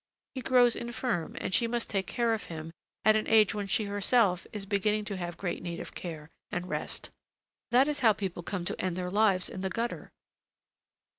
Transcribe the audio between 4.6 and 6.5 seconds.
beginning to have great need of care